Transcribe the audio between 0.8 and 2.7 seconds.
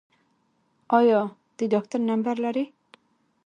ایا د ډاکټر نمبر لرئ؟